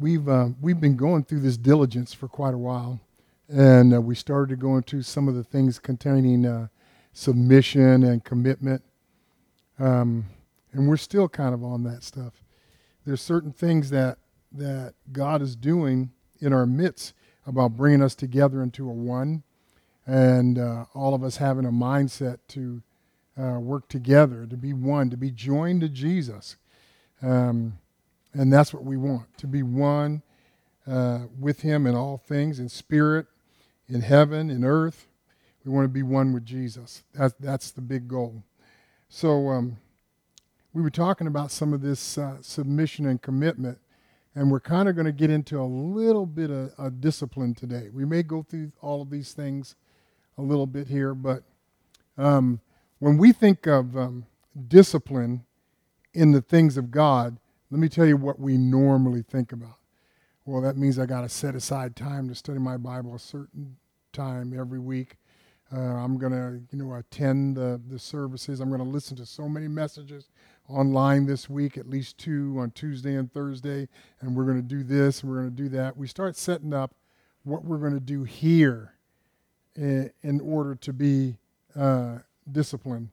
[0.00, 2.98] we've uh, we've been going through this diligence for quite a while,
[3.48, 6.68] and uh, we started to go into some of the things containing uh,
[7.12, 8.82] submission and commitment,
[9.78, 10.24] um,
[10.72, 12.42] and we're still kind of on that stuff.
[13.04, 14.18] There's certain things that
[14.52, 16.10] that God is doing
[16.40, 17.14] in our midst
[17.46, 19.42] about bringing us together into a one,
[20.06, 22.82] and uh, all of us having a mindset to
[23.40, 26.56] uh, work together, to be one, to be joined to Jesus.
[27.22, 27.78] Um,
[28.32, 30.22] and that's what we want to be one
[30.86, 33.26] uh, with Him in all things, in spirit,
[33.88, 35.06] in heaven, in earth.
[35.64, 37.04] We want to be one with Jesus.
[37.14, 38.42] That, that's the big goal.
[39.08, 39.76] So, um,
[40.72, 43.78] we were talking about some of this uh, submission and commitment,
[44.36, 47.88] and we're kind of going to get into a little bit of, of discipline today.
[47.92, 49.74] We may go through all of these things
[50.38, 51.42] a little bit here, but
[52.16, 52.60] um,
[53.00, 54.26] when we think of um,
[54.68, 55.44] discipline
[56.14, 57.38] in the things of God,
[57.70, 59.76] let me tell you what we normally think about.
[60.44, 63.76] Well, that means I got to set aside time to study my Bible a certain
[64.12, 65.16] time every week.
[65.72, 68.58] Uh, I'm going to, you know, attend the, the services.
[68.58, 70.28] I'm going to listen to so many messages
[70.68, 73.88] online this week, at least two on Tuesday and Thursday,
[74.20, 75.96] and we're going to do this and we're going to do that.
[75.96, 76.92] We start setting up
[77.44, 78.94] what we're going to do here
[79.76, 81.36] in, in order to be
[81.76, 82.18] uh,
[82.50, 83.10] disciplined.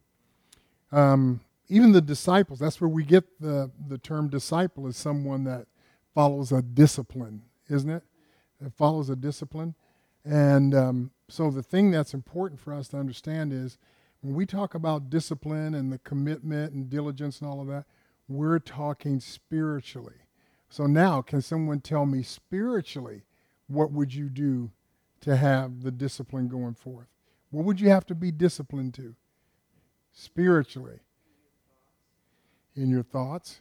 [0.92, 5.68] Um, even the disciples, that's where we get the, the term disciple, is someone that
[6.14, 8.04] follows a discipline, isn't it?
[8.62, 9.76] That follows a discipline.
[10.24, 13.78] And um, so the thing that's important for us to understand is
[14.22, 17.86] when we talk about discipline and the commitment and diligence and all of that,
[18.28, 20.16] we're talking spiritually.
[20.70, 23.24] So now, can someone tell me spiritually
[23.68, 24.72] what would you do
[25.22, 27.08] to have the discipline going forth?
[27.52, 29.16] What would you have to be disciplined to
[30.12, 31.00] spiritually?
[32.78, 33.60] In your thoughts,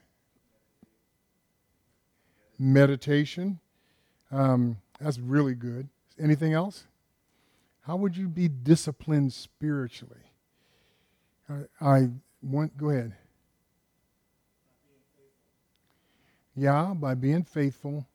[2.59, 3.59] meditation.
[4.31, 5.89] Um, that's really good.
[6.19, 6.85] Anything else?
[7.83, 10.21] How would you be disciplined spiritually?
[11.49, 12.09] I, I
[12.43, 13.15] want, go ahead.
[16.57, 18.07] Yeah, by being faithful.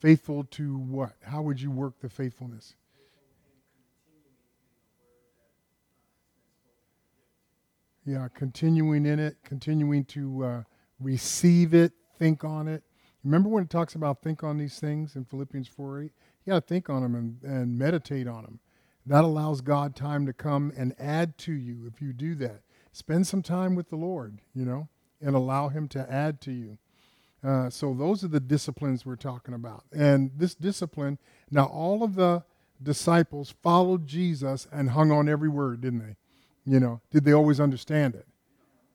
[0.00, 1.14] Faithful to what?
[1.22, 2.74] How would you work the faithfulness?
[8.08, 10.62] Yeah, continuing in it, continuing to uh,
[10.98, 12.82] receive it, think on it.
[13.22, 16.12] Remember when it talks about think on these things in Philippians 4 8?
[16.46, 18.60] You got to think on them and, and meditate on them.
[19.04, 22.62] That allows God time to come and add to you if you do that.
[22.92, 24.88] Spend some time with the Lord, you know,
[25.20, 26.78] and allow Him to add to you.
[27.44, 29.84] Uh, so those are the disciplines we're talking about.
[29.92, 31.18] And this discipline,
[31.50, 32.44] now all of the
[32.82, 36.16] disciples followed Jesus and hung on every word, didn't they?
[36.68, 38.26] You know, did they always understand it?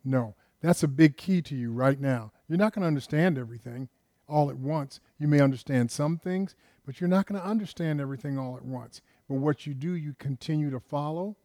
[0.06, 0.36] No.
[0.62, 2.32] That's a big key to you right now.
[2.48, 3.90] You're not going to understand everything
[4.30, 5.00] all at once.
[5.18, 9.02] You may understand some things, but you're not going to understand everything all at once.
[9.28, 11.36] But what you do, you continue to follow.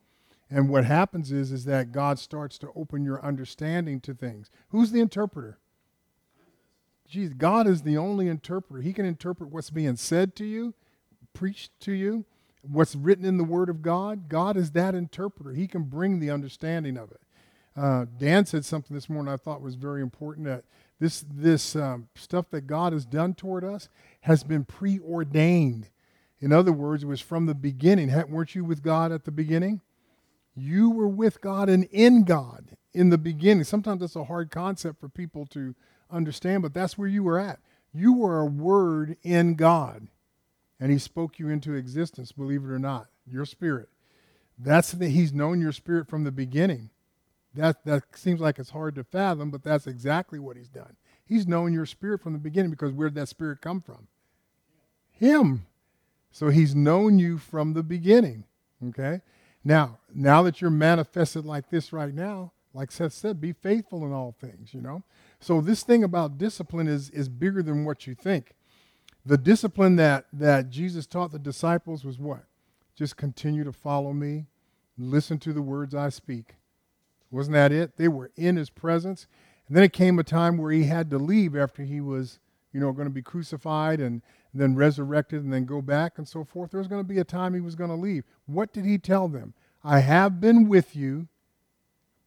[0.51, 4.51] And what happens is, is that God starts to open your understanding to things.
[4.69, 5.59] Who's the interpreter?
[7.09, 8.83] Jesus, God is the only interpreter.
[8.83, 10.75] He can interpret what's being said to you,
[11.33, 12.27] preached to you,
[12.63, 15.53] what's written in the Word of God, God is that interpreter.
[15.53, 17.21] He can bring the understanding of it.
[17.77, 20.65] Uh, Dan said something this morning I thought was very important that
[20.99, 23.89] this, this um, stuff that God has done toward us
[24.23, 25.89] has been preordained.
[26.41, 28.13] In other words, it was from the beginning.
[28.29, 29.81] Weren't you with God at the beginning?
[30.57, 33.63] You were with God and in God in the beginning.
[33.63, 35.75] Sometimes that's a hard concept for people to
[36.11, 37.61] understand, but that's where you were at.
[37.93, 40.09] You were a word in God
[40.81, 43.89] and he spoke you into existence, believe it or not, your spirit.
[44.59, 46.91] That's that he's known your spirit from the beginning.
[47.55, 50.97] That, that seems like it's hard to fathom, but that's exactly what he's done.
[51.25, 54.07] He's known your spirit from the beginning because where did that spirit come from?
[55.13, 55.67] Him.
[56.31, 58.45] So he's known you from the beginning.
[58.89, 59.21] Okay?
[59.65, 64.13] Now, now that you're manifested like this right now, like Seth said, be faithful in
[64.13, 65.03] all things, you know?
[65.41, 68.55] So this thing about discipline is, is bigger than what you think.
[69.29, 72.45] The discipline that, that Jesus taught the disciples was what?
[72.97, 74.47] Just continue to follow me,
[74.97, 76.55] listen to the words I speak.
[77.31, 77.99] Wasn't that it?
[77.99, 79.27] They were in his presence.
[79.67, 82.39] And then it came a time where he had to leave after he was,
[82.73, 84.23] you know, going to be crucified and
[84.55, 86.71] then resurrected and then go back and so forth.
[86.71, 88.25] There was going to be a time he was going to leave.
[88.47, 89.53] What did he tell them?
[89.85, 91.29] I have been with you,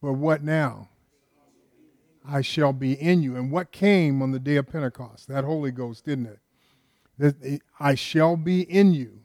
[0.00, 0.88] but what now?
[2.24, 3.34] I shall be in you.
[3.34, 5.26] And what came on the day of Pentecost?
[5.26, 6.38] That Holy Ghost, didn't it?
[7.18, 9.20] That I shall be in you.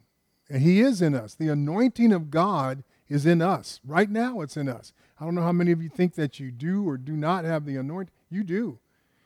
[0.50, 1.34] And he is in us.
[1.34, 3.80] The anointing of God is in us.
[3.86, 4.94] Right now, it's in us.
[5.20, 7.66] I don't know how many of you think that you do or do not have
[7.66, 8.14] the anointing.
[8.30, 8.80] You do.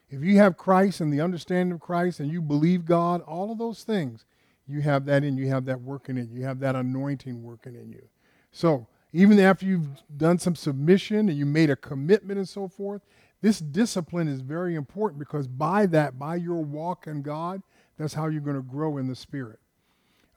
[0.09, 3.57] If you have Christ and the understanding of Christ and you believe God, all of
[3.57, 4.25] those things,
[4.67, 7.75] you have that in you, have that working in you, you, have that anointing working
[7.75, 8.07] in you.
[8.51, 13.01] So, even after you've done some submission and you made a commitment and so forth,
[13.41, 17.61] this discipline is very important because by that, by your walk in God,
[18.01, 19.59] that's how you're going to grow in the Spirit.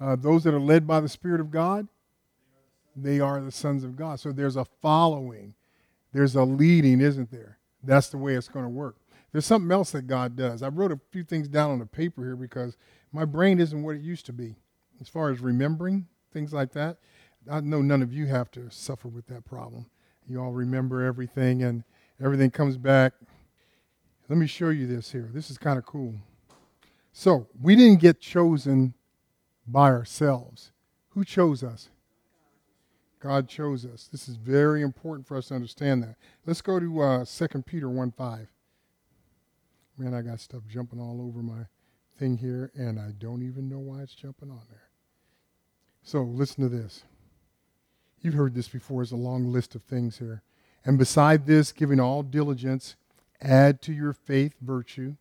[0.00, 1.88] Uh, those that are led by the Spirit of God,
[2.94, 4.20] they are the sons of God.
[4.20, 5.54] So there's a following,
[6.12, 7.58] there's a leading, isn't there?
[7.82, 8.96] That's the way it's going to work.
[9.32, 10.62] There's something else that God does.
[10.62, 12.76] I wrote a few things down on the paper here because
[13.12, 14.54] my brain isn't what it used to be
[15.00, 16.98] as far as remembering things like that.
[17.50, 19.86] I know none of you have to suffer with that problem.
[20.28, 21.82] You all remember everything and
[22.22, 23.14] everything comes back.
[24.28, 25.30] Let me show you this here.
[25.32, 26.14] This is kind of cool.
[27.16, 28.92] So, we didn't get chosen
[29.68, 30.72] by ourselves.
[31.10, 31.88] Who chose us?
[33.20, 34.08] God chose us.
[34.10, 36.16] This is very important for us to understand that.
[36.44, 38.48] Let's go to uh, 2 Peter 1 5.
[39.96, 41.66] Man, I got stuff jumping all over my
[42.18, 44.88] thing here, and I don't even know why it's jumping on there.
[46.02, 47.04] So, listen to this.
[48.22, 49.02] You've heard this before.
[49.02, 50.42] There's a long list of things here.
[50.84, 52.96] And beside this, giving all diligence,
[53.40, 55.14] add to your faith virtue,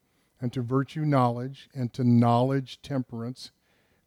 [0.44, 3.51] and to virtue knowledge, and to knowledge temperance,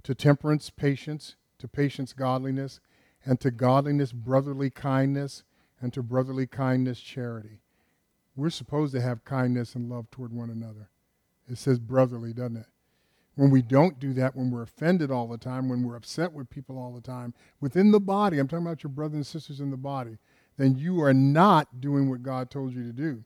[0.03, 2.79] to temperance patience, to patience godliness,
[3.25, 5.45] and to godliness brotherly kindness,
[5.81, 7.61] and to brotherly kindness charity.
[8.37, 10.91] We're supposed to have kindness and love toward one another.
[11.51, 12.67] It says brotherly, doesn't it?
[13.37, 16.51] When we don't do that, when we're offended all the time, when we're upset with
[16.51, 17.33] people all the time,
[17.63, 20.19] within the body, I'm talking about your brothers and sisters in the body,
[20.59, 23.25] then you are not doing what God told you to do.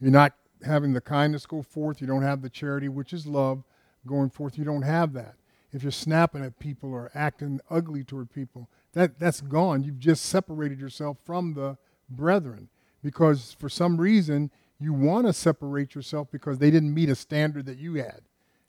[0.00, 2.00] You're not having the kindness go forth.
[2.00, 3.64] You don't have the charity, which is love,
[4.06, 4.58] going forth.
[4.58, 5.36] You don't have that.
[5.72, 9.82] If you're snapping at people or acting ugly toward people, that, that's gone.
[9.82, 11.76] You've just separated yourself from the
[12.08, 12.68] brethren
[13.02, 17.66] because for some reason you want to separate yourself because they didn't meet a standard
[17.66, 18.20] that you had.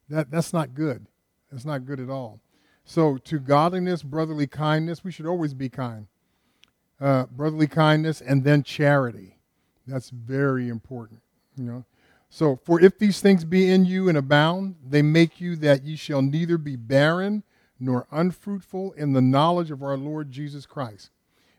[0.10, 1.06] That, that's not good.
[1.52, 2.40] That's not good at all.
[2.88, 6.08] So, to godliness, brotherly kindness, we should always be kind
[7.00, 9.38] uh, brotherly kindness, and then charity.
[9.88, 11.22] That's very important,
[11.58, 11.86] you know.
[12.30, 15.96] So, for if these things be in you and abound, they make you that ye
[15.96, 17.44] shall neither be barren
[17.80, 21.12] nor unfruitful in the knowledge of our Lord Jesus Christ.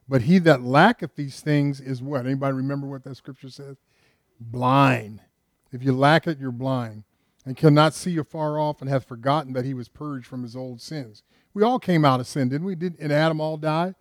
[0.09, 2.27] But he that lacketh these things is what?
[2.27, 3.77] Anybody remember what that scripture says?
[4.39, 5.21] Blind.
[5.73, 7.05] If you lack it, you're blind,
[7.45, 10.81] and cannot see afar off, and hath forgotten that he was purged from his old
[10.81, 11.23] sins.
[11.55, 12.75] We all came out of sin, didn't we?
[12.75, 13.95] Did and Adam all die?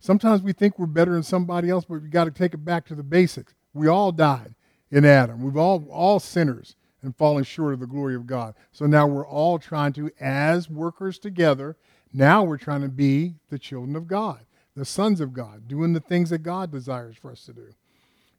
[0.00, 2.86] Sometimes we think we're better than somebody else, but we got to take it back
[2.86, 3.54] to the basics.
[3.72, 4.54] We all died
[4.92, 5.42] in Adam.
[5.42, 8.54] We've all all sinners and fallen short of the glory of God.
[8.70, 11.76] So now we're all trying to, as workers together,
[12.12, 14.44] now we're trying to be the children of God,
[14.76, 17.74] the sons of God, doing the things that God desires for us to do.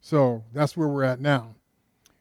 [0.00, 1.56] So that's where we're at now.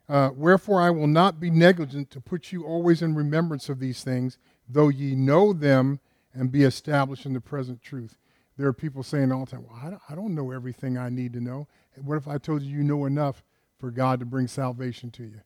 [0.09, 4.03] Uh, Wherefore I will not be negligent to put you always in remembrance of these
[4.03, 4.37] things,
[4.67, 6.01] though ye know them
[6.33, 8.17] and be established in the present truth
[8.57, 11.41] there are people saying all the time, well, I don't know everything I need to
[11.41, 11.67] know.
[12.01, 13.43] What if I told you you know enough
[13.83, 15.41] for God to bring salvation to you?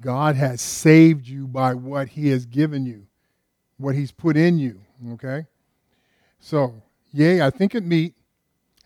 [0.00, 3.08] God has saved you by what he has given you,
[3.76, 4.82] what he's put in you,
[5.14, 5.46] okay?
[6.38, 6.80] So,
[7.10, 8.14] yea, I think it meet,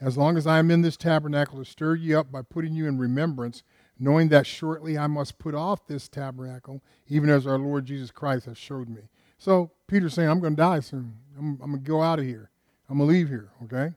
[0.01, 2.89] as long as I am in this tabernacle, to stir you up by putting you
[2.89, 3.65] in remembrance,
[3.99, 8.47] knowing that shortly I must put off this tabernacle, even as our Lord Jesus Christ
[8.47, 9.03] has showed me.
[9.37, 11.19] So Peter's saying, I'm going to die soon.
[11.39, 12.49] I'm, I'm going to go out of here.
[12.89, 13.93] I'm going to leave here, okay?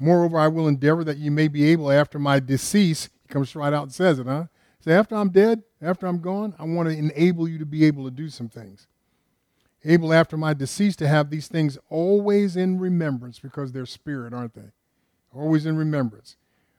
[0.00, 3.84] Moreover, I will endeavor that you may be able, after my decease, comes right out
[3.84, 4.44] and says it, huh?
[4.80, 8.04] Say, after I'm dead, after I'm gone, I want to enable you to be able
[8.04, 8.88] to do some things.
[9.84, 14.54] Able after my decease to have these things always in remembrance because they're spirit, aren't
[14.54, 14.70] they?
[15.34, 16.36] Always in remembrance.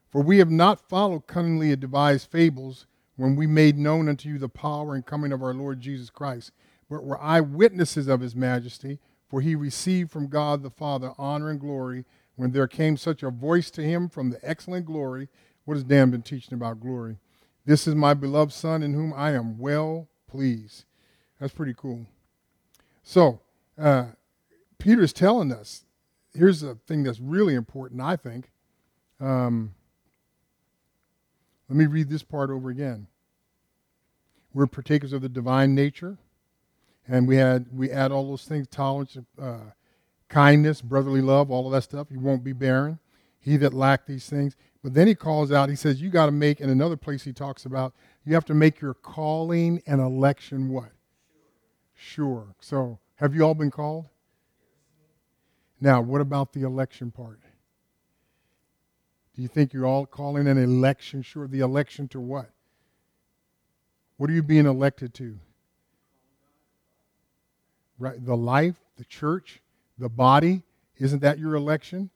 [0.10, 4.50] For we have not followed cunningly devised fables when we made known unto you the
[4.50, 6.52] power and coming of our Lord Jesus Christ,
[6.90, 9.00] but were eyewitnesses of his majesty.
[9.28, 12.06] For he received from God the Father honor and glory
[12.36, 15.30] when there came such a voice to him from the excellent glory.
[15.66, 17.18] What has Dan been teaching about glory?
[17.66, 20.86] This is my beloved Son in whom I am well pleased.
[21.40, 22.06] That's pretty cool.
[23.04, 23.40] So,
[23.78, 24.08] uh,
[24.78, 25.86] Peter's telling us
[26.34, 28.50] here's a thing that's really important, I think.
[29.20, 29.76] Um,
[31.70, 33.08] let me read this part over again.
[34.54, 36.18] We're partakers of the divine nature
[37.08, 39.58] and we had we add all those things tolerance uh,
[40.30, 43.00] kindness brotherly love all of that stuff you won't be barren
[43.40, 46.32] he that lack these things but then he calls out he says you got to
[46.32, 47.94] make in another place he talks about
[48.26, 50.92] you have to make your calling and election what
[51.96, 54.06] sure so have you all been called
[55.82, 57.40] now what about the election part
[59.36, 62.50] do you think you're all calling an election sure the election to what
[64.18, 65.40] What are you being elected to?
[68.00, 69.62] Right, the life, the church,
[69.98, 70.64] the body.
[70.98, 72.10] Isn't that your election?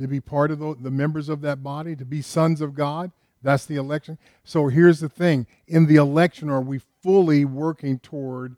[0.00, 3.12] To be part of the, the members of that body, to be sons of God.
[3.42, 4.18] That's the election.
[4.44, 8.56] So here's the thing in the election, are we fully working toward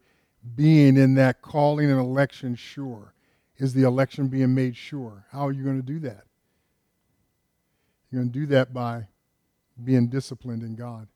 [0.55, 3.13] being in that calling and election sure?
[3.59, 5.25] Is the election being made sure?
[5.31, 6.25] How are you going to do that?
[8.11, 9.09] You're going to do that by
[9.83, 11.09] being disciplined in God,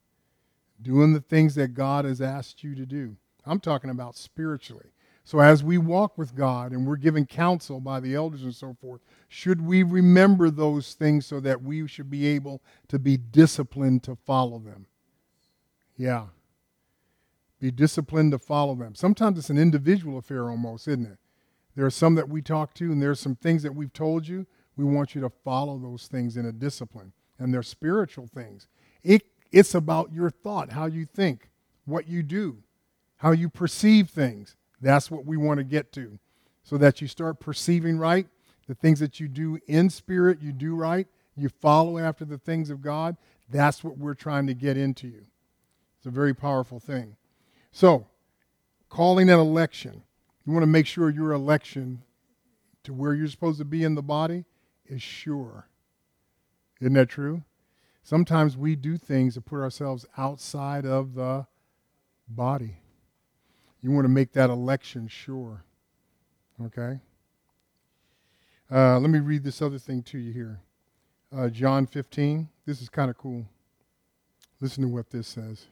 [0.81, 3.17] doing the things that God has asked you to do.
[3.45, 4.91] I'm talking about spiritually.
[5.27, 8.77] So as we walk with God and we're given counsel by the elders and so
[8.81, 14.05] forth, should we remember those things so that we should be able to be disciplined
[14.05, 14.87] to follow them?
[15.97, 16.27] Yeah.
[17.59, 18.95] Be disciplined to follow them.
[18.95, 21.19] Sometimes it's an individual affair almost, isn't it?
[21.75, 24.29] There are some that we talk to, and there are some things that we've told
[24.29, 24.47] you.
[24.77, 28.69] We want you to follow those things in a discipline, and they're spiritual things.
[29.03, 31.51] It, it's about your thought, how you think,
[31.85, 32.59] what you do,
[33.17, 34.55] how you perceive things.
[34.81, 36.19] That's what we want to get to
[36.63, 38.27] so that you start perceiving right.
[38.67, 41.07] The things that you do in spirit, you do right.
[41.37, 43.17] You follow after the things of God.
[43.49, 45.27] That's what we're trying to get into you.
[45.99, 47.17] It's a very powerful thing.
[47.71, 48.07] So,
[48.89, 50.03] calling an election.
[50.45, 52.03] You want to make sure your election
[52.85, 54.45] to where you're supposed to be in the body
[54.87, 55.69] is sure.
[56.81, 57.43] Isn't that true?
[58.03, 61.47] Sometimes we do things to put ourselves outside of the
[62.29, 62.79] body.
[63.87, 65.63] You want to make that election sure.
[66.61, 66.99] Okay?
[68.69, 70.59] Uh, let me read this other thing to you here.
[71.33, 72.49] Uh, John 15.
[72.67, 73.47] This is kind of cool.
[74.61, 75.67] Listen to what this says.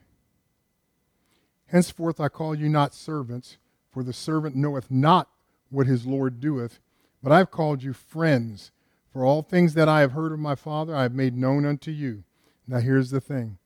[1.67, 3.57] Henceforth I call you not servants,
[3.91, 5.29] for the servant knoweth not
[5.71, 6.79] what his Lord doeth,
[7.21, 8.71] but I have called you friends.
[9.13, 11.91] For all things that I have heard of my Father I have made known unto
[11.91, 12.23] you.
[12.69, 13.59] Now here's the thing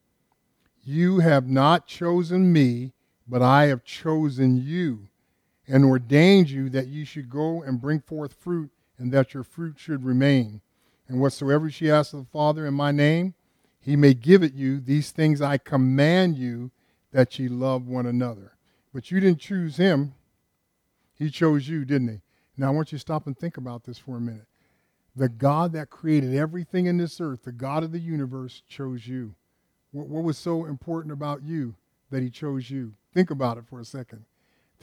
[0.83, 2.95] you have not chosen me,
[3.28, 5.08] but I have chosen you
[5.66, 9.78] and ordained you that you should go and bring forth fruit, and that your fruit
[9.78, 10.61] should remain.
[11.06, 13.35] And whatsoever she asks of the Father in my name,
[13.80, 14.80] he may give it you.
[14.80, 16.70] These things I command you,
[17.12, 18.52] that ye love one another.
[18.92, 20.14] But you didn't choose him,
[21.14, 22.20] he chose you, didn't he?
[22.56, 24.47] Now I want you to stop and think about this for a minute.
[25.14, 29.35] The God that created everything in this earth, the God of the universe, chose you.
[29.90, 31.75] What, what was so important about you
[32.11, 32.95] that he chose you?
[33.15, 34.25] Think about it for a second.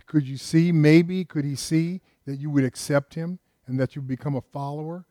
[0.05, 4.01] Could you see, maybe, could he see that you would accept him and that you
[4.01, 5.05] would become a follower?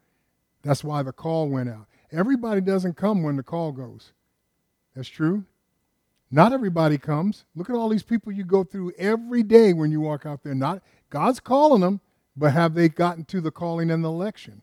[0.62, 1.86] That's why the call went out.
[2.12, 4.12] Everybody doesn't come when the call goes.
[4.94, 5.44] That's true.
[6.30, 7.44] Not everybody comes.
[7.54, 10.54] Look at all these people you go through every day when you walk out there.
[10.54, 12.00] Not God's calling them,
[12.36, 14.62] but have they gotten to the calling and the election?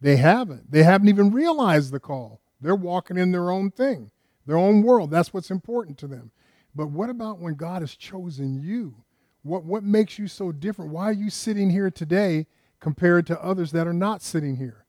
[0.00, 0.70] They haven't.
[0.70, 2.40] They haven't even realized the call.
[2.60, 4.10] They're walking in their own thing,
[4.46, 5.10] their own world.
[5.10, 6.30] That's what's important to them.
[6.74, 8.94] But what about when God has chosen you?
[9.42, 10.92] What, what makes you so different?
[10.92, 12.46] Why are you sitting here today
[12.78, 14.84] compared to others that are not sitting here?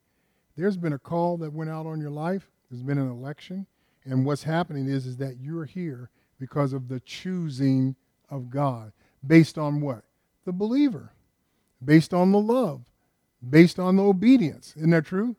[0.57, 3.65] There's been a call that went out on your life, there's been an election,
[4.05, 6.09] and what's happening is, is that you're here
[6.39, 7.95] because of the choosing
[8.29, 8.91] of God.
[9.25, 10.03] Based on what?
[10.45, 11.13] The believer.
[11.83, 12.81] Based on the love.
[13.47, 14.73] Based on the obedience.
[14.75, 15.35] Isn't that true?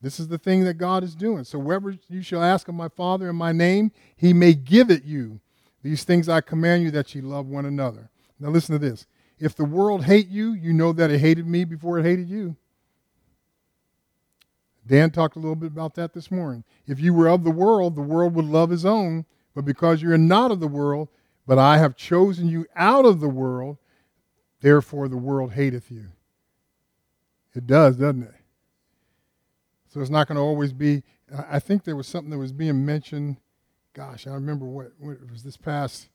[0.00, 1.44] This is the thing that God is doing.
[1.44, 5.04] So, wherever you shall ask of my Father in my name, he may give it
[5.04, 5.40] you.
[5.84, 8.08] These things I command you that ye love one another.
[8.40, 9.06] Now listen to this.
[9.38, 12.56] If the world hate you, you know that it hated me before it hated you.
[14.86, 16.64] Dan talked a little bit about that this morning.
[16.86, 20.16] If you were of the world, the world would love his own, but because you're
[20.16, 21.08] not of the world,
[21.46, 23.76] but I have chosen you out of the world,
[24.62, 26.06] therefore the world hateth you.
[27.54, 28.34] It does, doesn't it?
[29.88, 31.02] So it's not going to always be.
[31.48, 33.36] I think there was something that was being mentioned
[33.94, 36.08] gosh, I remember what, what it was this past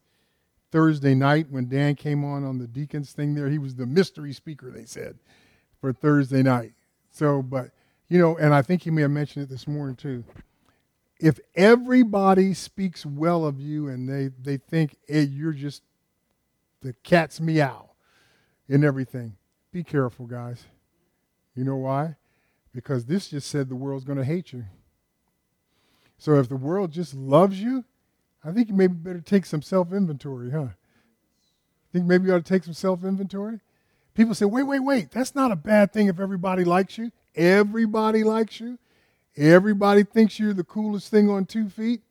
[0.71, 3.49] Thursday night when Dan came on on the deacons thing there.
[3.49, 5.17] He was the mystery speaker, they said,
[5.81, 6.73] for Thursday night.
[7.09, 7.71] So, but,
[8.07, 10.23] you know, and I think he may have mentioned it this morning too.
[11.19, 15.81] If everybody speaks well of you and they, they think, hey, you're just
[16.81, 17.89] the cat's meow
[18.67, 19.35] and everything,
[19.71, 20.65] be careful, guys.
[21.55, 22.15] You know why?
[22.73, 24.65] Because this just said the world's going to hate you.
[26.19, 27.85] So if the world just loves you,
[28.43, 30.67] I think you maybe better take some self inventory, huh?
[31.91, 33.61] Think maybe you ought to take some self inventory?
[34.13, 37.11] People say, wait, wait, wait, that's not a bad thing if everybody likes you.
[37.35, 38.77] Everybody likes you.
[39.37, 42.01] Everybody thinks you're the coolest thing on two feet.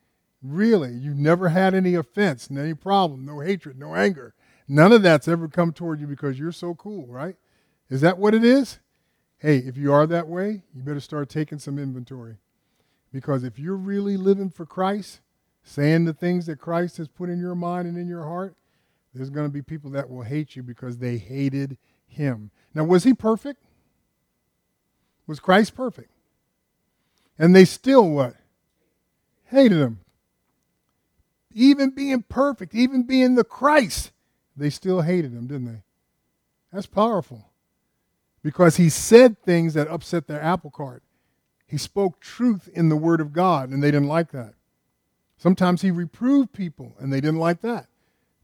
[0.42, 4.34] Really, you've never had any offense, any problem, no hatred, no anger.
[4.66, 7.36] None of that's ever come toward you because you're so cool, right?
[7.90, 8.78] Is that what it is?
[9.38, 12.36] Hey, if you are that way, you better start taking some inventory.
[13.12, 15.20] Because if you're really living for Christ,
[15.62, 18.54] saying the things that Christ has put in your mind and in your heart,
[19.14, 22.50] there's going to be people that will hate you because they hated him.
[22.74, 23.62] Now, was he perfect?
[25.26, 26.10] Was Christ perfect?
[27.38, 28.34] And they still what?
[29.46, 30.00] Hated him.
[31.52, 34.12] Even being perfect, even being the Christ,
[34.56, 35.82] they still hated him, didn't they?
[36.72, 37.50] That's powerful.
[38.42, 41.02] Because he said things that upset their apple cart.
[41.68, 44.54] He spoke truth in the Word of God, and they didn't like that.
[45.36, 47.86] Sometimes he reproved people, and they didn't like that.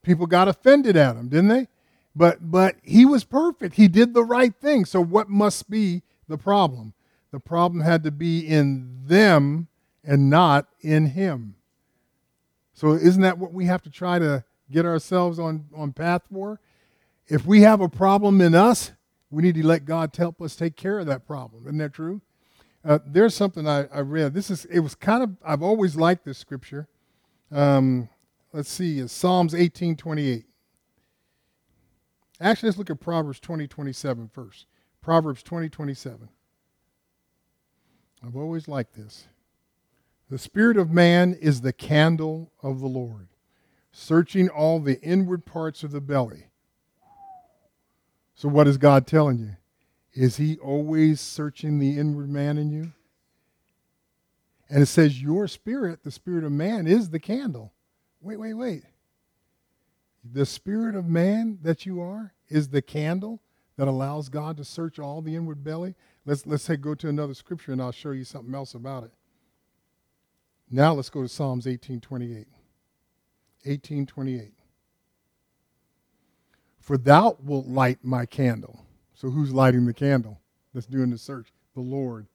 [0.02, 1.66] People got offended at him, didn't they?
[2.14, 3.74] But but he was perfect.
[3.74, 4.84] He did the right thing.
[4.84, 6.92] So what must be the problem?
[7.32, 9.66] The problem had to be in them
[10.04, 11.56] and not in him.
[12.74, 16.60] So isn't that what we have to try to get ourselves on, on path for?
[17.26, 18.92] If we have a problem in us,
[19.30, 21.64] we need to let God help us take care of that problem.
[21.64, 22.20] Isn't that true?
[22.84, 24.34] Uh, there's something I, I, read.
[24.34, 26.86] This is it was kind of I've always liked this scripture.
[27.50, 28.10] Um,
[28.52, 30.44] let's see, it's Psalms 18, 28.
[32.40, 34.66] Actually, let's look at Proverbs 20, 27 first.
[35.00, 36.28] Proverbs 20, 27.
[38.26, 39.28] I've always liked this.
[40.30, 43.28] The spirit of man is the candle of the Lord,
[43.92, 46.48] searching all the inward parts of the belly.
[48.34, 49.56] So, what is God telling you?
[50.14, 52.92] Is He always searching the inward man in you?
[54.70, 57.72] And it says, Your spirit, the spirit of man, is the candle.
[58.20, 58.84] Wait, wait, wait.
[60.24, 63.40] The spirit of man that you are is the candle
[63.76, 65.94] that allows God to search all the inward belly.
[66.24, 69.10] Let's, let's say go to another scripture and I'll show you something else about it.
[70.70, 72.46] Now let's go to Psalms 1828.
[73.64, 74.52] 1828.
[76.80, 78.83] For thou wilt light my candle.
[79.14, 80.40] So who's lighting the candle
[80.72, 81.52] that's doing the search?
[81.74, 82.26] The Lord.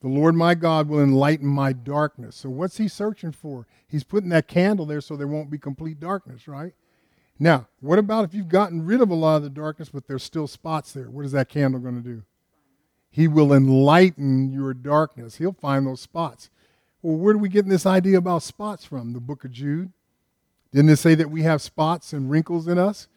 [0.00, 2.36] The Lord my God will enlighten my darkness.
[2.36, 3.66] So what's he searching for?
[3.88, 6.72] He's putting that candle there so there won't be complete darkness, right?
[7.38, 10.22] Now, what about if you've gotten rid of a lot of the darkness, but there's
[10.22, 11.10] still spots there?
[11.10, 12.22] What is that candle going to do?
[13.10, 15.36] He will enlighten your darkness.
[15.36, 16.50] He'll find those spots.
[17.02, 19.12] Well, where do we get this idea about spots from?
[19.12, 19.92] The book of Jude.
[20.72, 23.08] Didn't it say that we have spots and wrinkles in us?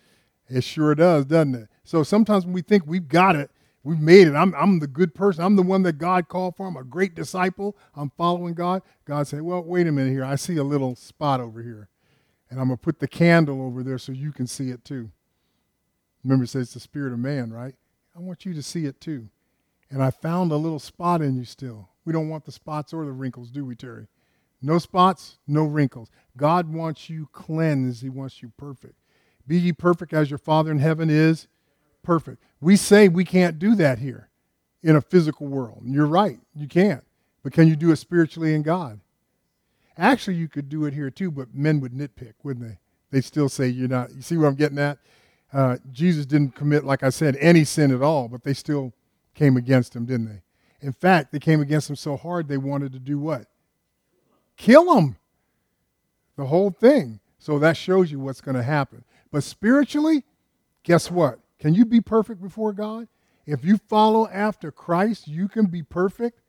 [0.48, 1.68] It sure does, doesn't it?
[1.84, 3.52] So sometimes when we think we've got it,
[3.84, 6.68] we've made it, I'm, I'm the good person, I'm the one that God called for,
[6.68, 8.84] I'm a great disciple, I'm following God.
[9.06, 10.24] God said, Well, wait a minute here.
[10.24, 11.90] I see a little spot over here.
[12.50, 15.10] And I'm going to put the candle over there so you can see it too.
[16.24, 17.76] Remember, it says the spirit of man, right?
[18.16, 19.30] I want you to see it too.
[19.90, 21.90] And I found a little spot in you still.
[22.06, 24.08] We don't want the spots or the wrinkles, do we, Terry?
[24.62, 26.10] No spots, no wrinkles.
[26.38, 28.96] God wants you cleansed, He wants you perfect.
[29.48, 31.48] Be ye perfect as your Father in heaven is
[32.04, 32.42] perfect.
[32.60, 34.30] We say we can't do that here
[34.84, 35.84] in a physical world.
[35.86, 37.04] You're right, you can't.
[37.44, 39.00] But can you do it spiritually in God?
[39.98, 42.78] Actually, you could do it here too, but men would nitpick, wouldn't they?
[43.12, 44.14] They'd still say you're not.
[44.16, 44.98] You see where I'm getting at?
[45.52, 48.94] Uh, Jesus didn't commit, like I said, any sin at all, but they still
[49.36, 50.42] came against him, didn't they?
[50.82, 53.48] In fact, they came against him so hard they wanted to do what?
[54.56, 55.18] Kill him.
[56.38, 57.20] The whole thing.
[57.38, 59.04] So that shows you what's going to happen.
[59.32, 60.24] But spiritually,
[60.84, 61.40] guess what?
[61.62, 63.08] Can you be perfect before God?
[63.46, 66.42] If you follow after Christ, you can be perfect.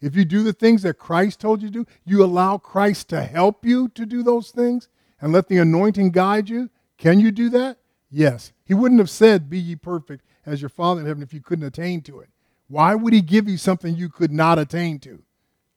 [0.00, 3.22] If you do the things that Christ told you to do, you allow Christ to
[3.22, 4.88] help you to do those things
[5.20, 6.68] and let the anointing guide you.
[6.98, 7.78] Can you do that?
[8.10, 8.52] Yes.
[8.64, 11.64] He wouldn't have said, Be ye perfect as your Father in heaven if you couldn't
[11.64, 12.28] attain to it.
[12.68, 15.22] Why would He give you something you could not attain to?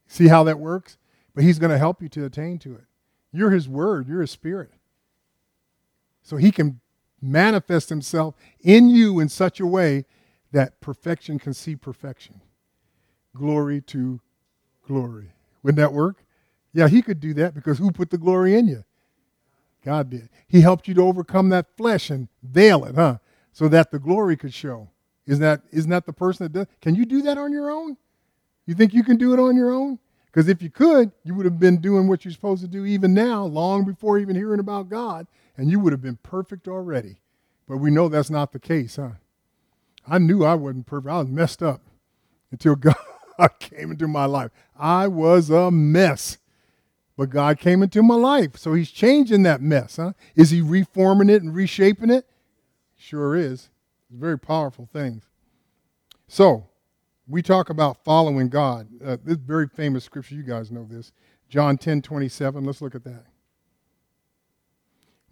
[0.07, 0.97] See how that works?
[1.33, 2.83] But He's going to help you to attain to it.
[3.31, 4.71] You're His Word, you're His Spirit.
[6.23, 6.81] So He can
[7.21, 10.05] manifest Himself in you in such a way
[10.51, 12.41] that perfection can see perfection
[13.35, 14.19] glory to
[14.87, 15.27] glory.
[15.61, 16.23] Wouldn't that work?
[16.73, 18.83] Yeah, he could do that because who put the glory in you?
[19.83, 20.29] God did.
[20.47, 23.17] He helped you to overcome that flesh and veil it, huh?
[23.53, 24.89] So that the glory could show.
[25.27, 26.67] Isn't that, isn't that the person that does?
[26.81, 27.97] Can you do that on your own?
[28.65, 29.99] You think you can do it on your own?
[30.25, 33.13] Because if you could, you would have been doing what you're supposed to do even
[33.13, 37.17] now, long before even hearing about God, and you would have been perfect already.
[37.67, 39.11] But we know that's not the case, huh?
[40.07, 41.11] I knew I wasn't perfect.
[41.11, 41.81] I was messed up
[42.51, 42.95] until God
[43.59, 44.51] came into my life.
[44.77, 46.37] I was a mess.
[47.17, 48.57] But God came into my life.
[48.57, 50.13] So he's changing that mess, huh?
[50.35, 52.27] Is he reforming it and reshaping it?
[52.97, 53.69] Sure is.
[54.09, 55.23] It's very powerful things.
[56.27, 56.67] So,
[57.27, 58.87] we talk about following God.
[59.03, 61.11] Uh, this very famous scripture, you guys know this.
[61.49, 62.63] John 10 27.
[62.65, 63.25] Let's look at that.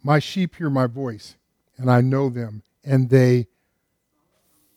[0.03, 1.37] My sheep hear my voice,
[1.77, 3.47] and I know them, and they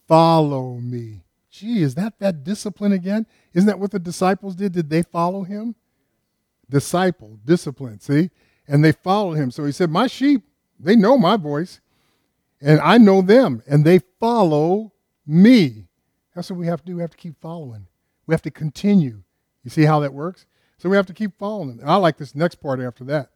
[0.06, 3.26] follow me gee, is that that discipline again?
[3.54, 4.72] Isn't that what the disciples did?
[4.72, 5.74] Did they follow him?
[6.68, 8.30] disciple, discipline, see?
[8.68, 9.50] And they followed him.
[9.50, 10.42] So he said, My sheep,
[10.78, 11.80] they know my voice,
[12.60, 14.92] and I know them, and they follow
[15.26, 15.86] me.
[16.34, 16.96] That's what we have to do.
[16.96, 17.86] We have to keep following.
[18.26, 19.22] We have to continue.
[19.62, 20.46] You see how that works?
[20.78, 21.80] So we have to keep following.
[21.80, 23.30] And I like this next part after that.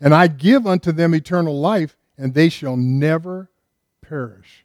[0.00, 3.50] And I give unto them eternal life, and they shall never
[4.02, 4.64] perish.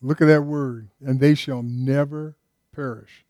[0.00, 2.36] Look at that word, and they shall never
[2.74, 3.24] perish.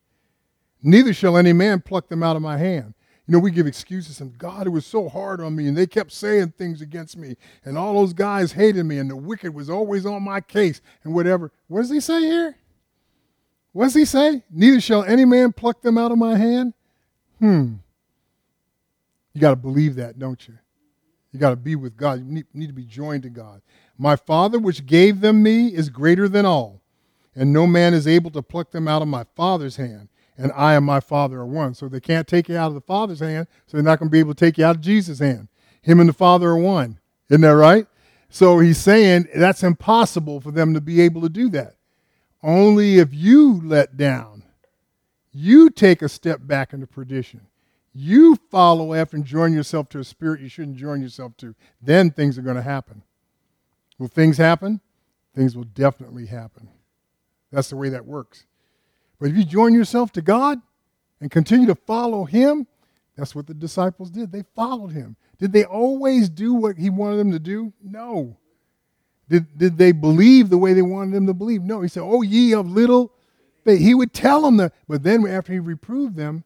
[0.82, 2.94] Neither shall any man pluck them out of my hand.
[3.26, 5.86] You know, we give excuses and God, it was so hard on me, and they
[5.86, 9.70] kept saying things against me, and all those guys hated me, and the wicked was
[9.70, 11.52] always on my case, and whatever.
[11.68, 12.56] What does he say here?
[13.72, 14.42] What does he say?
[14.50, 16.74] Neither shall any man pluck them out of my hand.
[17.38, 17.74] Hmm.
[19.32, 20.58] You got to believe that, don't you?
[21.32, 22.18] You got to be with God.
[22.18, 23.62] You need, need to be joined to God.
[23.98, 26.82] My Father, which gave them me, is greater than all,
[27.34, 30.08] and no man is able to pluck them out of my Father's hand.
[30.36, 31.74] And I and my Father are one.
[31.74, 34.12] So they can't take you out of the Father's hand, so they're not going to
[34.12, 35.48] be able to take you out of Jesus' hand.
[35.82, 36.98] Him and the Father are one.
[37.28, 37.86] Isn't that right?
[38.28, 41.76] So he's saying that's impossible for them to be able to do that.
[42.42, 44.42] Only if you let down,
[45.32, 47.42] you take a step back into perdition.
[47.94, 51.54] You follow after and join yourself to a spirit you shouldn't join yourself to.
[51.80, 53.02] Then things are going to happen.
[53.98, 54.80] Will things happen?
[55.34, 56.68] Things will definitely happen.
[57.50, 58.46] That's the way that works.
[59.20, 60.60] But if you join yourself to God
[61.20, 62.66] and continue to follow Him,
[63.16, 64.32] that's what the disciples did.
[64.32, 65.16] They followed Him.
[65.38, 67.72] Did they always do what He wanted them to do?
[67.82, 68.36] No.
[69.28, 71.62] Did, did they believe the way they wanted them to believe?
[71.62, 71.82] No.
[71.82, 73.12] He said, Oh, ye of little
[73.64, 73.80] faith.
[73.80, 74.72] He would tell them that.
[74.88, 76.44] But then after He reproved them,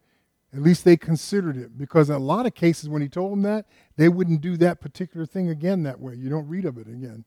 [0.55, 1.77] at least they considered it.
[1.77, 4.81] Because in a lot of cases, when He told them that, they wouldn't do that
[4.81, 6.15] particular thing again that way.
[6.15, 7.25] You don't read of it again.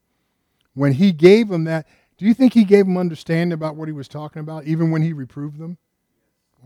[0.73, 3.93] When he gave them that, do you think he gave them understanding about what he
[3.93, 5.77] was talking about, even when he reproved them?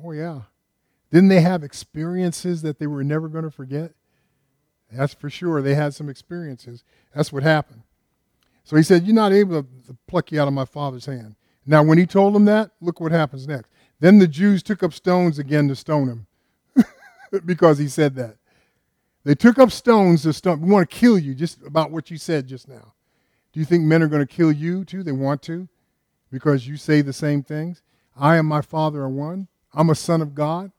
[0.04, 0.42] Oh, yeah.
[1.12, 3.92] Didn't they have experiences that they were never going to forget?
[4.92, 5.62] That's for sure.
[5.62, 6.84] They had some experiences.
[7.16, 7.84] That's what happened.
[8.64, 11.36] So he said, You're not able to pluck you out of my father's hand.
[11.66, 13.70] Now, when he told them that, look what happens next.
[14.00, 16.28] Then the Jews took up stones again to stone him
[17.46, 18.38] because he said that.
[19.24, 20.62] They took up stones to stone.
[20.62, 22.94] We want to kill you just about what you said just now.
[23.54, 25.04] Do you think men are going to kill you too?
[25.04, 25.68] They want to
[26.32, 27.82] because you say the same things.
[28.18, 29.48] I and my Father are one.
[29.74, 30.72] I'm a son of God.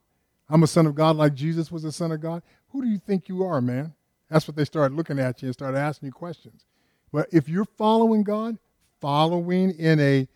[0.49, 2.43] I'm a son of God like Jesus was a son of God.
[2.71, 3.95] Who do you think you are, man?
[4.29, 6.67] That's what they started looking at you and started asking you questions.
[7.13, 8.59] But if you're following God,
[9.01, 10.29] following in a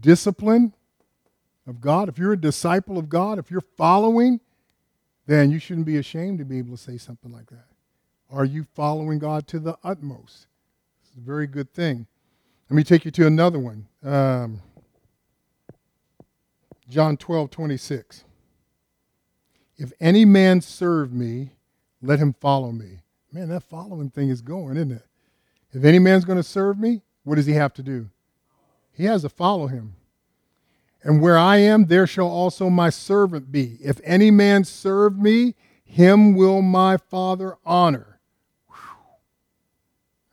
[0.00, 0.74] discipline
[1.66, 4.40] of God, if you're a disciple of God, if you're following,
[5.30, 7.66] then you shouldn't be ashamed to be able to say something like that.
[8.32, 10.48] Are you following God to the utmost?
[11.04, 12.08] It's a very good thing.
[12.68, 13.86] Let me take you to another one.
[14.02, 14.60] Um,
[16.88, 18.24] John 12, 26.
[19.76, 21.52] If any man serve me,
[22.02, 23.02] let him follow me.
[23.32, 25.06] Man, that following thing is going, isn't it?
[25.72, 28.10] If any man's going to serve me, what does he have to do?
[28.90, 29.94] He has to follow him.
[31.02, 33.78] And where I am, there shall also my servant be.
[33.80, 38.20] If any man serve me, him will my Father honor.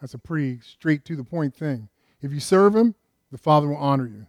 [0.01, 1.89] That's a pretty straight to the point thing.
[2.21, 2.95] If you serve him,
[3.31, 4.27] the Father will honor you.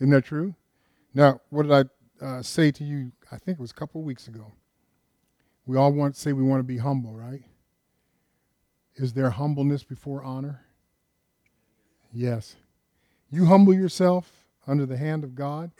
[0.00, 0.54] Isn't that true?
[1.12, 3.12] Now, what did I uh, say to you?
[3.32, 4.52] I think it was a couple of weeks ago.
[5.66, 7.42] We all want to say we want to be humble, right?
[8.94, 10.62] Is there humbleness before honor?
[12.12, 12.56] Yes.
[13.30, 15.70] You humble yourself under the hand of God,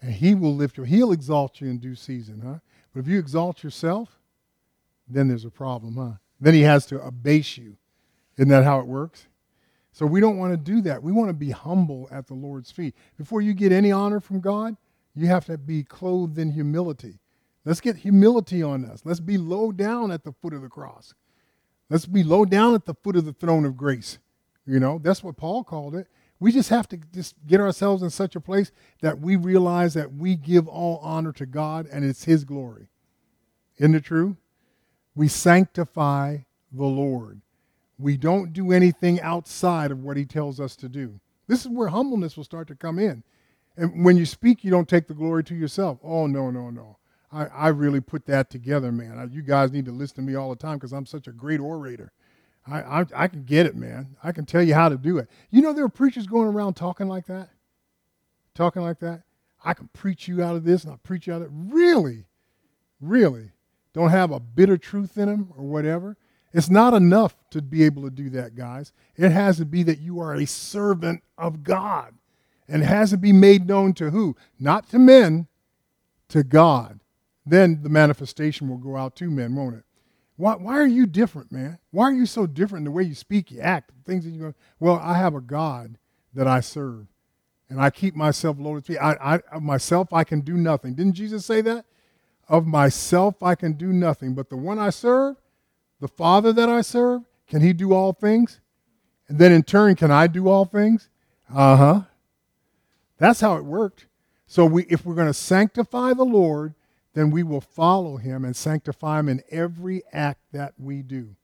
[0.00, 0.84] and He will lift you.
[0.84, 2.58] He'll exalt you in due season, huh?
[2.92, 4.18] But if you exalt yourself,
[5.08, 6.18] then there's a problem, huh?
[6.40, 7.76] Then He has to abase you
[8.36, 9.26] isn't that how it works?
[9.92, 11.02] So we don't want to do that.
[11.02, 12.94] We want to be humble at the Lord's feet.
[13.16, 14.76] Before you get any honor from God,
[15.14, 17.18] you have to be clothed in humility.
[17.64, 19.02] Let's get humility on us.
[19.04, 21.14] Let's be low down at the foot of the cross.
[21.88, 24.18] Let's be low down at the foot of the throne of grace.
[24.66, 26.08] You know, that's what Paul called it.
[26.38, 28.70] We just have to just get ourselves in such a place
[29.00, 32.88] that we realize that we give all honor to God and it's His glory.
[33.78, 34.36] Isn't it true?
[35.14, 36.38] We sanctify
[36.70, 37.40] the Lord.
[37.98, 41.18] We don't do anything outside of what he tells us to do.
[41.46, 43.22] This is where humbleness will start to come in.
[43.76, 45.98] And when you speak, you don't take the glory to yourself.
[46.02, 46.98] Oh, no, no, no.
[47.32, 49.30] I, I really put that together, man.
[49.32, 51.60] You guys need to listen to me all the time because I'm such a great
[51.60, 52.12] orator.
[52.68, 54.16] I, I, I can get it, man.
[54.22, 55.28] I can tell you how to do it.
[55.50, 57.50] You know, there are preachers going around talking like that?
[58.54, 59.22] Talking like that?
[59.64, 61.52] I can preach you out of this and I'll preach you out of it.
[61.52, 62.26] Really?
[63.00, 63.50] Really?
[63.92, 66.16] Don't have a bitter truth in them or whatever?
[66.52, 68.92] It's not enough to be able to do that, guys.
[69.16, 72.14] It has to be that you are a servant of God.
[72.68, 74.36] And it has to be made known to who?
[74.58, 75.48] Not to men,
[76.28, 77.00] to God.
[77.48, 79.84] then the manifestation will go out to men, won't it?
[80.36, 81.78] Why, why are you different, man?
[81.90, 84.40] Why are you so different in the way you speak, you act, things that you
[84.40, 84.54] go?
[84.78, 85.98] Well, I have a God
[86.34, 87.06] that I serve,
[87.70, 88.84] and I keep myself loaded.
[88.86, 90.94] to I, I, myself, I can do nothing.
[90.94, 91.86] Didn't Jesus say that?
[92.48, 95.36] Of myself, I can do nothing, but the one I serve,
[96.00, 98.60] the Father that I serve, can He do all things?
[99.28, 101.08] And then in turn, can I do all things?
[101.52, 102.00] Uh huh.
[103.18, 104.06] That's how it worked.
[104.46, 106.74] So we, if we're going to sanctify the Lord,
[107.16, 111.34] then we will follow him and sanctify him in every act that we do,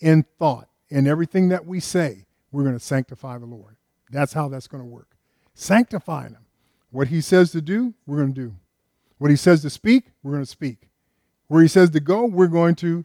[0.00, 2.26] in thought, in everything that we say.
[2.50, 3.76] We're going to sanctify the Lord.
[4.10, 5.16] That's how that's going to work.
[5.54, 6.46] Sanctifying him.
[6.90, 8.54] What he says to do, we're going to do.
[9.18, 10.88] What he says to speak, we're going to speak.
[11.46, 13.04] Where he says to go, we're going to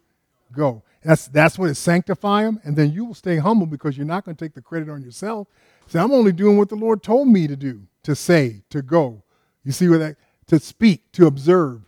[0.52, 0.82] go.
[1.04, 2.60] That's, that's what it sanctify him.
[2.64, 5.04] And then you will stay humble because you're not going to take the credit on
[5.04, 5.48] yourself.
[5.86, 9.22] Say, I'm only doing what the Lord told me to do, to say, to go.
[9.64, 10.16] You see what that,
[10.48, 11.82] to speak, to observe.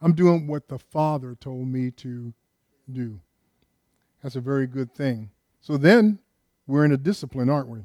[0.00, 2.32] I'm doing what the Father told me to
[2.90, 3.20] do.
[4.22, 5.30] That's a very good thing.
[5.60, 6.18] So then
[6.66, 7.80] we're in a discipline, aren't we?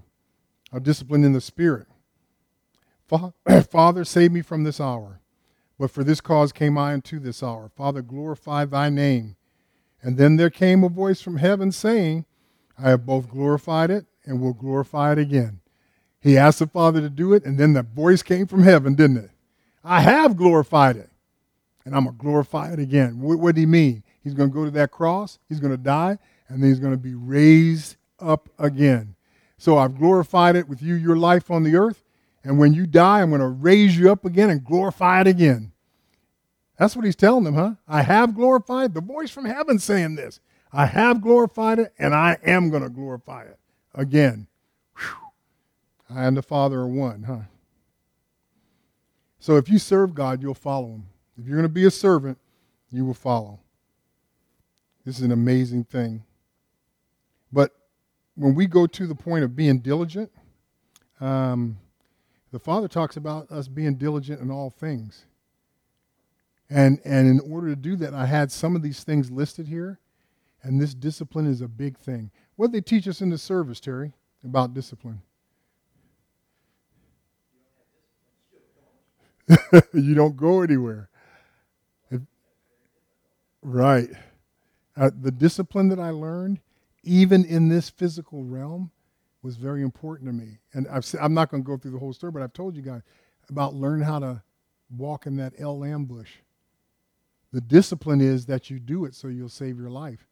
[0.71, 1.88] A discipline in the Spirit.
[3.69, 5.21] Father, save me from this hour.
[5.78, 7.69] But for this cause came I unto this hour.
[7.75, 9.36] Father, glorify thy name.
[10.01, 12.25] And then there came a voice from heaven saying,
[12.78, 15.60] I have both glorified it and will glorify it again.
[16.19, 19.17] He asked the Father to do it, and then the voice came from heaven, didn't
[19.17, 19.32] it?
[19.84, 21.10] I have glorified it
[21.86, 23.21] and I'm going to glorify it again.
[23.21, 24.04] What, what did he mean?
[24.24, 26.17] He's going to go to that cross, he's going to die,
[26.50, 29.15] and then he's going to be raised up again.
[29.58, 32.04] So I've glorified it with you, your life on the earth.
[32.43, 35.71] And when you die, I'm going to raise you up again and glorify it again.
[36.78, 37.76] That's what he's telling them, huh?
[37.88, 38.93] I have glorified.
[38.93, 40.39] The voice from heaven saying this.
[40.71, 43.58] I have glorified it, and I am going to glorify it
[43.93, 44.48] again.
[44.98, 46.15] Whew.
[46.15, 47.43] I and the Father are one, huh?
[49.39, 51.06] So if you serve God, you'll follow him.
[51.38, 52.38] If you're going to be a servant,
[52.91, 53.60] you will follow.
[55.06, 56.24] This is an amazing thing.
[57.52, 57.71] But
[58.36, 60.32] when we go to the point of being diligent,
[61.19, 61.78] um,
[62.52, 65.26] the Father talks about us being diligent in all things.
[66.69, 70.00] And, and in order to do that, I had some of these things listed here,
[70.63, 72.32] and this discipline is a big thing.
[72.56, 75.21] What they teach us in the service, Terry, about discipline?
[79.93, 81.10] you don't go anywhere.
[83.67, 84.10] Right.
[84.95, 86.60] Uh, the discipline that I learned,
[87.04, 88.91] even in this physical realm,
[89.41, 90.60] was very important to me.
[90.73, 92.84] And I've, I'm not going to go through the whole story, but I've told you
[92.84, 93.01] guys
[93.49, 94.43] about learning how to
[94.95, 96.30] walk in that L ambush.
[97.54, 100.28] The discipline is that you do it so you'll save your life.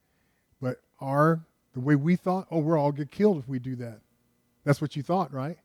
[0.61, 1.43] But our
[1.73, 3.99] the way we thought, oh, we'll all get killed if we do that.
[4.63, 5.57] That's what you thought, right?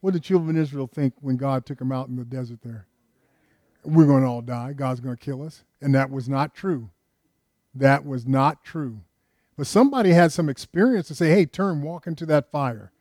[0.00, 2.86] What did children of Israel think when God took them out in the desert there?
[3.84, 4.72] We're going to all die.
[4.72, 5.64] God's going to kill us.
[5.82, 6.88] And that was not true
[7.74, 9.00] that was not true.
[9.56, 12.92] But somebody had some experience to say, hey, turn, walk into that fire.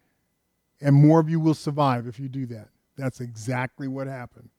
[0.82, 2.70] And more of you will survive if you do that.
[2.98, 4.50] That's exactly what happened.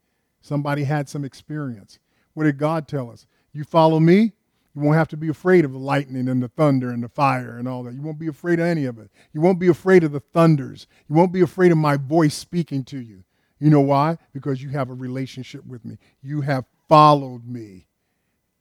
[0.41, 1.99] Somebody had some experience.
[2.35, 3.27] What did God tell us?
[3.53, 4.33] You follow me,
[4.75, 7.59] you won't have to be afraid of the lightning and the thunder and the fire
[7.59, 7.95] and all that.
[7.95, 9.11] You won't be afraid of any of it.
[9.33, 10.87] You won't be afraid of the thunders.
[11.09, 13.25] You won't be afraid of my voice speaking to you.
[13.59, 14.17] You know why?
[14.33, 15.99] Because you have a relationship with me.
[16.23, 17.89] You have followed me.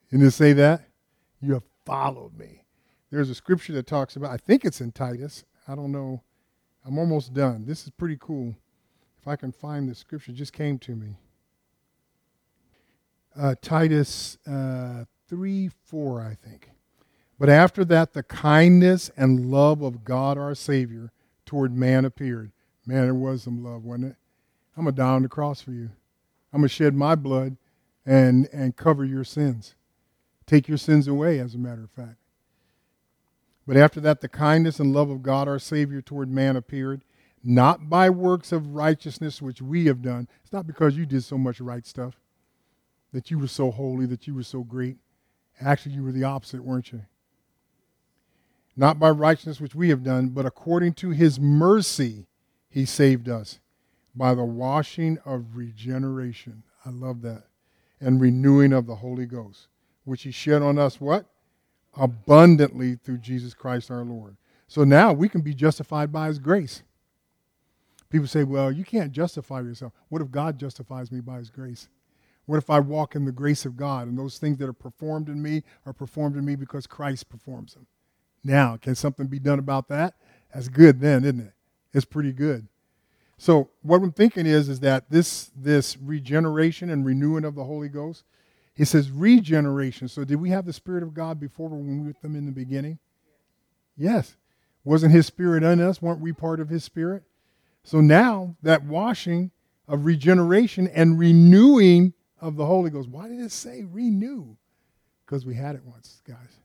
[0.09, 0.88] Didn't it say that?
[1.41, 2.63] You have followed me.
[3.12, 5.43] There's a scripture that talks about, I think it's in Titus.
[5.67, 6.21] I don't know.
[6.86, 7.65] I'm almost done.
[7.65, 8.56] This is pretty cool.
[9.21, 11.17] If I can find the scripture, just came to me.
[13.36, 16.69] Uh, Titus uh, 3 4, I think.
[17.38, 21.12] But after that, the kindness and love of God our Savior
[21.45, 22.52] toward man appeared.
[22.86, 24.15] Man, there was some love, wasn't it?
[24.75, 25.89] I'm going to die on the cross for you.
[26.52, 27.58] I'm going to shed my blood
[28.06, 29.75] and, and cover your sins
[30.49, 32.17] take your sins away, as a matter of fact.
[33.67, 37.03] But after that, the kindness and love of God our Savior toward man appeared,
[37.43, 40.27] not by works of righteousness which we have done.
[40.41, 42.15] It's not because you did so much right stuff,
[43.13, 44.97] that you were so holy, that you were so great.
[45.62, 47.03] Actually, you were the opposite, weren't you?
[48.75, 52.25] Not by righteousness which we have done, but according to his mercy,
[52.69, 53.59] he saved us
[54.15, 56.63] by the washing of regeneration.
[56.83, 57.43] I love that.
[58.01, 59.67] And renewing of the Holy Ghost
[60.10, 61.26] which he shed on us what?
[61.95, 64.36] Abundantly through Jesus Christ our Lord.
[64.67, 66.84] So now we can be justified by his grace.
[68.10, 69.93] People say, well, you can't justify yourself.
[70.10, 71.89] What if God justifies me by his grace?
[72.45, 75.30] What if I walk in the grace of God and those things that are performed
[75.30, 77.86] in me are performed in me because Christ performs them?
[78.43, 80.15] Now, can something be done about that?
[80.54, 81.54] That's good then, isn't it?
[81.93, 82.67] It's pretty good.
[83.38, 87.88] So what I'm thinking is, is that this, this regeneration and renewing of the Holy
[87.88, 88.24] Ghost,
[88.80, 90.08] He says regeneration.
[90.08, 92.46] So did we have the Spirit of God before when we were with them in
[92.46, 92.98] the beginning?
[93.98, 94.38] Yes.
[94.86, 96.02] Wasn't His Spirit in us?
[96.02, 97.24] Weren't we part of His Spirit?
[97.84, 99.52] So now that washing
[99.86, 103.10] of regeneration and renewing of the Holy Ghost.
[103.10, 104.56] Why did it say renew?
[105.26, 106.62] Because we had it once, guys.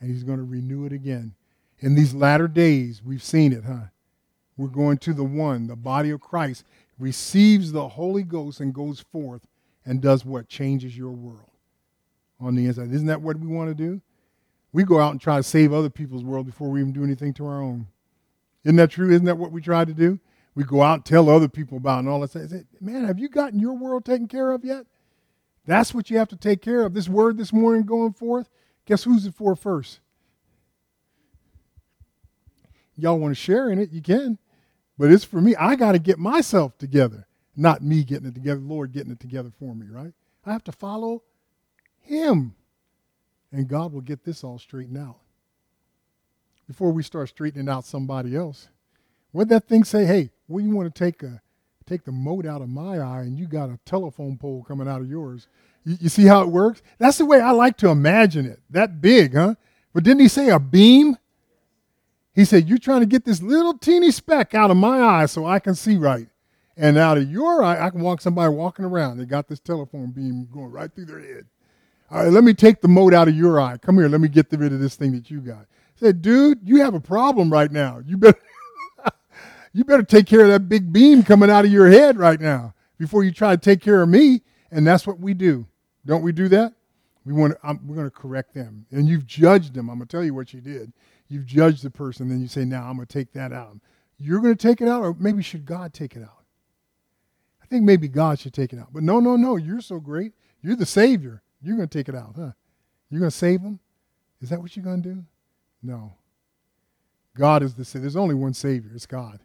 [0.00, 1.36] And He's going to renew it again.
[1.78, 3.90] In these latter days, we've seen it, huh?
[4.56, 6.64] We're going to the one, the body of Christ,
[6.98, 9.46] receives the Holy Ghost and goes forth
[9.86, 10.48] and does what?
[10.48, 11.50] Changes your world
[12.38, 12.92] on the inside.
[12.92, 14.02] Isn't that what we want to do?
[14.72, 17.32] We go out and try to save other people's world before we even do anything
[17.34, 17.86] to our own.
[18.64, 19.10] Isn't that true?
[19.10, 20.18] Isn't that what we try to do?
[20.54, 22.32] We go out and tell other people about and all that.
[22.32, 24.84] Say, man, have you gotten your world taken care of yet?
[25.66, 26.94] That's what you have to take care of.
[26.94, 28.48] This word this morning going forth,
[28.84, 30.00] guess who's it for first?
[32.96, 34.38] Y'all want to share in it, you can.
[34.98, 35.54] But it's for me.
[35.56, 39.50] I got to get myself together, not me getting it together, Lord getting it together
[39.58, 40.12] for me, right?
[40.44, 41.22] I have to follow
[42.00, 42.54] Him.
[43.52, 45.16] And God will get this all straightened out.
[46.66, 48.68] Before we start straightening out somebody else,
[49.32, 50.04] what that thing say?
[50.04, 51.40] Hey, well, you want to take a
[51.86, 55.00] take the mote out of my eye, and you got a telephone pole coming out
[55.00, 55.46] of yours.
[55.84, 56.82] You, you see how it works?
[56.98, 58.60] That's the way I like to imagine it.
[58.70, 59.54] That big, huh?
[59.94, 61.16] But didn't he say a beam?
[62.34, 65.46] He said, You're trying to get this little teeny speck out of my eye so
[65.46, 66.28] I can see right.
[66.76, 69.16] And out of your eye, I can walk somebody walking around.
[69.16, 71.46] They got this telephone beam going right through their head.
[72.10, 73.78] All right, let me take the mote out of your eye.
[73.78, 75.62] Come here, let me get rid of this thing that you got.
[75.62, 78.00] I said, dude, you have a problem right now.
[78.04, 78.38] You better
[79.72, 82.74] you better take care of that big beam coming out of your head right now
[82.98, 84.42] before you try to take care of me.
[84.70, 85.66] And that's what we do.
[86.04, 86.74] Don't we do that?
[87.24, 88.86] We want to, I'm, we're going to correct them.
[88.92, 89.88] And you've judged them.
[89.90, 90.92] I'm going to tell you what you did.
[91.28, 93.78] You've judged the person, then you say, now I'm going to take that out.
[94.18, 96.35] You're going to take it out, or maybe should God take it out?
[97.66, 98.92] I think maybe God should take it out.
[98.92, 99.56] But no, no, no.
[99.56, 100.32] You're so great.
[100.62, 101.42] You're the Savior.
[101.60, 102.52] You're going to take it out, huh?
[103.10, 103.80] You're going to save them?
[104.40, 105.24] Is that what you're going to do?
[105.82, 106.12] No.
[107.36, 108.02] God is the Savior.
[108.02, 108.92] There's only one Savior.
[108.94, 109.40] It's God.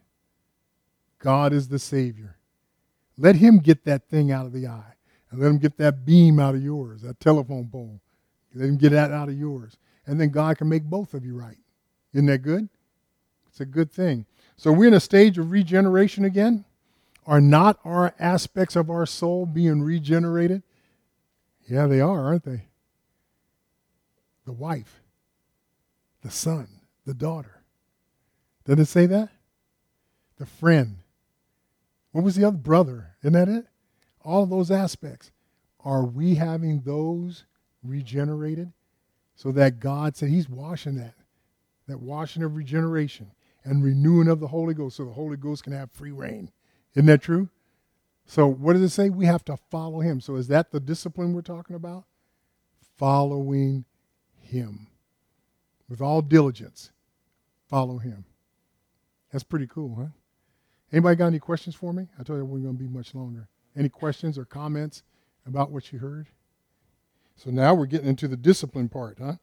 [1.18, 2.36] God is the Savior.
[3.18, 4.94] Let Him get that thing out of the eye.
[5.32, 8.00] And let Him get that beam out of yours, that telephone pole.
[8.54, 9.76] Let Him get that out of yours.
[10.06, 11.58] And then God can make both of you right.
[12.12, 12.68] Isn't that good?
[13.48, 14.26] It's a good thing.
[14.56, 16.64] So we're in a stage of regeneration again.
[17.26, 20.62] Are not our aspects of our soul being regenerated?
[21.68, 22.66] Yeah, they are, aren't they?
[24.44, 25.00] The wife,
[26.22, 26.68] the son,
[27.06, 27.62] the daughter.
[28.64, 29.28] Did it say that?
[30.38, 30.98] The friend.
[32.10, 33.14] What was the other brother?
[33.22, 33.66] Isn't that it?
[34.24, 35.30] All those aspects.
[35.84, 37.44] Are we having those
[37.82, 38.72] regenerated?
[39.34, 41.14] So that God said He's washing that
[41.88, 43.30] that washing of regeneration
[43.64, 46.50] and renewing of the Holy Ghost so the Holy Ghost can have free reign.
[46.94, 47.48] Isn't that true?
[48.26, 49.10] So, what does it say?
[49.10, 50.20] We have to follow Him.
[50.20, 52.04] So, is that the discipline we're talking about?
[52.98, 53.84] Following
[54.40, 54.86] Him.
[55.88, 56.92] With all diligence,
[57.68, 58.24] follow Him.
[59.30, 60.08] That's pretty cool, huh?
[60.92, 62.08] Anybody got any questions for me?
[62.18, 63.48] I told you we're not going to be much longer.
[63.76, 65.02] Any questions or comments
[65.46, 66.28] about what you heard?
[67.36, 69.36] So now we're getting into the discipline part, huh?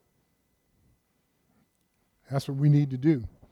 [2.30, 3.24] That's what we need to do.